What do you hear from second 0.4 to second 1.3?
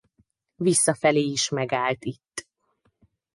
Visszafelé